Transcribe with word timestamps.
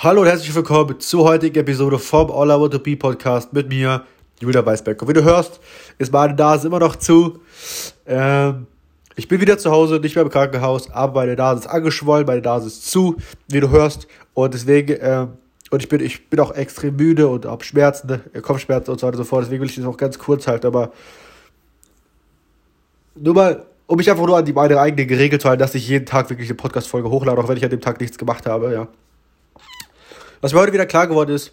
Hallo 0.00 0.20
und 0.20 0.28
herzlich 0.28 0.54
willkommen 0.54 1.00
zur 1.00 1.24
heutigen 1.24 1.58
Episode 1.58 1.98
vom 1.98 2.30
All 2.30 2.50
I 2.50 2.60
Want 2.60 2.72
to 2.72 2.78
Be 2.78 2.96
Podcast 2.96 3.52
mit 3.52 3.68
mir, 3.68 4.04
Julia 4.38 4.64
Weisbeck. 4.64 4.96
wie 5.08 5.12
du 5.12 5.24
hörst, 5.24 5.58
ist 5.98 6.12
meine 6.12 6.34
Nase 6.34 6.68
immer 6.68 6.78
noch 6.78 6.94
zu. 6.94 7.40
Ähm, 8.06 8.68
ich 9.16 9.26
bin 9.26 9.40
wieder 9.40 9.58
zu 9.58 9.72
Hause, 9.72 9.98
nicht 9.98 10.14
mehr 10.14 10.22
im 10.22 10.30
Krankenhaus, 10.30 10.88
aber 10.92 11.22
meine 11.22 11.34
Nase 11.34 11.62
ist 11.62 11.66
angeschwollen, 11.66 12.28
meine 12.28 12.42
Nase 12.42 12.68
ist 12.68 12.88
zu, 12.88 13.16
wie 13.48 13.58
du 13.58 13.70
hörst. 13.70 14.06
Und 14.34 14.54
deswegen, 14.54 14.98
ähm, 15.00 15.30
und 15.72 15.82
ich 15.82 15.88
bin, 15.88 15.98
ich 15.98 16.30
bin 16.30 16.38
auch 16.38 16.52
extrem 16.52 16.94
müde 16.94 17.26
und 17.26 17.44
habe 17.44 17.64
Schmerzen, 17.64 18.06
ne? 18.06 18.40
Kopfschmerzen 18.40 18.92
und 18.92 19.00
so 19.00 19.06
weiter 19.08 19.18
und 19.18 19.24
so 19.24 19.28
fort. 19.28 19.46
Deswegen 19.46 19.62
will 19.62 19.68
ich 19.68 19.74
das 19.74 19.84
auch 19.84 19.96
ganz 19.96 20.16
kurz 20.16 20.46
halten, 20.46 20.68
aber 20.68 20.92
nur 23.16 23.34
mal, 23.34 23.66
um 23.88 23.96
mich 23.96 24.08
einfach 24.08 24.24
nur 24.24 24.36
an 24.36 24.44
die 24.44 24.52
meine 24.52 24.78
eigene 24.78 25.18
Regel 25.18 25.40
zu 25.40 25.48
halten, 25.48 25.58
dass 25.58 25.74
ich 25.74 25.88
jeden 25.88 26.06
Tag 26.06 26.30
wirklich 26.30 26.48
eine 26.48 26.56
Podcast-Folge 26.56 27.10
hochlade, 27.10 27.40
auch 27.40 27.48
wenn 27.48 27.56
ich 27.56 27.64
an 27.64 27.70
dem 27.70 27.80
Tag 27.80 28.00
nichts 28.00 28.16
gemacht 28.16 28.46
habe, 28.46 28.72
ja. 28.72 28.86
Was 30.40 30.52
mir 30.52 30.60
heute 30.60 30.72
wieder 30.72 30.86
klar 30.86 31.06
geworden 31.06 31.34
ist, 31.34 31.52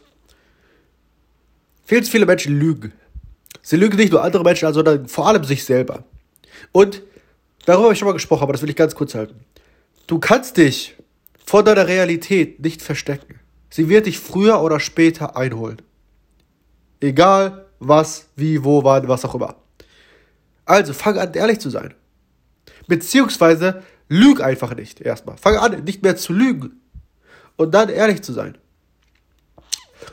viel 1.86 2.04
zu 2.04 2.12
viele 2.12 2.26
Menschen 2.26 2.60
lügen. 2.60 2.94
Sie 3.62 3.78
lügen 3.78 3.98
nicht 3.98 4.12
nur 4.12 4.24
andere 4.24 4.44
Menschen 4.44 4.72
sondern 4.74 5.08
vor 5.08 5.28
allem 5.28 5.44
sich 5.44 5.64
selber. 5.64 6.04
Und 6.72 7.02
darüber 7.66 7.86
habe 7.86 7.94
ich 7.94 8.00
schon 8.00 8.08
mal 8.08 8.14
gesprochen, 8.14 8.44
aber 8.44 8.54
das 8.54 8.62
will 8.62 8.70
ich 8.70 8.76
ganz 8.76 8.96
kurz 8.96 9.16
halten. 9.16 9.40
Du 10.08 10.20
kannst 10.20 10.58
dich 10.58 10.96
vor 11.46 11.64
deiner 11.64 11.88
Realität 11.88 12.60
nicht 12.60 12.82
verstecken. 12.82 13.40
Sie 13.70 13.90
wird 13.90 14.06
dich 14.06 14.20
früher 14.20 14.62
oder 14.62 14.80
später 14.80 15.36
einholen. 15.36 15.82
Egal 17.00 17.66
was, 17.80 18.28
wie, 18.36 18.64
wo, 18.64 18.84
wann, 18.84 19.08
was 19.08 19.26
auch 19.26 19.36
immer. 19.36 19.56
Also 20.66 20.94
fang 20.94 21.18
an, 21.18 21.34
ehrlich 21.34 21.60
zu 21.60 21.70
sein. 21.70 21.94
Beziehungsweise 22.88 23.84
lüg 24.10 24.42
einfach 24.42 24.76
nicht 24.76 25.02
erstmal. 25.02 25.38
Fang 25.38 25.58
an, 25.58 25.84
nicht 25.84 26.04
mehr 26.04 26.16
zu 26.16 26.34
lügen. 26.34 26.82
Und 27.58 27.74
dann 27.74 27.90
ehrlich 27.90 28.22
zu 28.22 28.34
sein. 28.34 28.58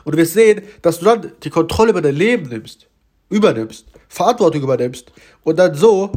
Und 0.03 0.13
du 0.13 0.17
wirst 0.17 0.33
sehen, 0.33 0.63
dass 0.81 0.99
du 0.99 1.05
dann 1.05 1.31
die 1.43 1.49
Kontrolle 1.49 1.91
über 1.91 2.01
dein 2.01 2.15
Leben 2.15 2.49
nimmst, 2.49 2.87
übernimmst, 3.29 3.85
Verantwortung 4.07 4.61
übernimmst 4.61 5.11
und 5.43 5.57
dann 5.57 5.75
so 5.75 6.11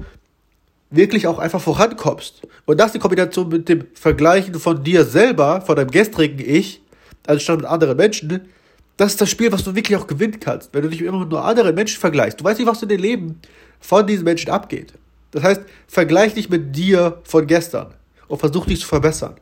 wirklich 0.91 1.27
auch 1.27 1.39
einfach 1.39 1.61
vorankommst. 1.61 2.43
Und 2.65 2.79
das 2.79 2.93
die 2.93 2.99
Kombination 2.99 3.49
mit 3.49 3.69
dem 3.69 3.87
Vergleichen 3.95 4.55
von 4.55 4.83
dir 4.83 5.05
selber, 5.05 5.61
von 5.61 5.77
deinem 5.77 5.91
gestrigen 5.91 6.39
Ich, 6.39 6.83
also 7.27 7.41
statt 7.41 7.59
mit 7.59 7.67
anderen 7.67 7.97
Menschen, 7.97 8.49
das 8.97 9.13
ist 9.13 9.21
das 9.21 9.31
Spiel, 9.31 9.53
was 9.53 9.65
du 9.65 9.75
wirklich 9.75 9.99
auch 9.99 10.07
gewinnen 10.07 10.41
kannst, 10.41 10.73
wenn 10.73 10.83
du 10.83 10.89
dich 10.89 11.03
immer 11.03 11.19
mit 11.21 11.29
nur 11.29 11.45
anderen 11.45 11.75
Menschen 11.75 12.01
vergleichst. 12.01 12.41
Du 12.41 12.45
weißt 12.45 12.59
nicht, 12.59 12.69
was 12.69 12.83
in 12.83 12.89
dem 12.89 13.01
Leben 13.01 13.41
von 13.81 14.07
diesen 14.07 14.25
Menschen 14.25 14.51
abgeht. 14.51 14.95
Das 15.33 15.43
heißt, 15.43 15.63
vergleich 15.87 16.35
dich 16.35 16.49
mit 16.49 16.75
dir 16.75 17.21
von 17.25 17.47
gestern 17.47 17.93
und 18.29 18.39
versuch 18.39 18.67
dich 18.67 18.81
zu 18.81 18.87
verbessern. 18.87 19.35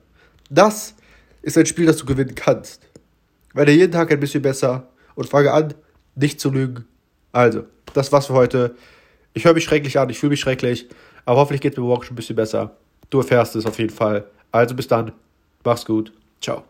Das 0.51 0.95
ist 1.43 1.57
ein 1.57 1.67
Spiel, 1.67 1.87
das 1.87 1.99
du 1.99 2.07
gewinnen 2.07 2.35
kannst. 2.35 2.81
Werde 3.55 3.73
jeden 3.73 3.93
Tag 3.93 4.11
ein 4.13 4.21
bisschen 4.21 4.43
besser 4.43 4.89
und 5.15 5.29
fange 5.29 5.53
an, 5.53 5.75
nicht 6.15 6.41
zu 6.41 6.51
lügen. 6.51 6.85
Also, 7.33 7.65
das 7.95 8.13
war's 8.13 8.27
für 8.27 8.35
heute. 8.35 8.75
Ich 9.33 9.45
höre 9.45 9.55
mich 9.55 9.65
schrecklich 9.65 9.99
an, 9.99 10.11
ich 10.11 10.19
fühle 10.19 10.31
mich 10.31 10.41
schrecklich, 10.41 10.89
aber 11.25 11.41
hoffentlich 11.41 11.61
geht 11.63 11.73
es 11.73 11.79
mir 11.79 11.85
morgen 11.85 12.05
schon 12.05 12.15
ein 12.15 12.17
bisschen 12.17 12.37
besser. 12.37 12.77
Du 13.11 13.19
erfährst 13.19 13.57
es 13.57 13.67
auf 13.67 13.79
jeden 13.79 13.91
Fall. 13.95 14.25
Also 14.53 14.75
bis 14.75 14.89
dann. 14.89 15.13
Mach's 15.65 15.85
gut. 15.85 16.13
Ciao. 16.41 16.65